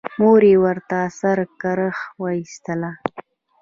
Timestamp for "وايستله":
2.21-2.91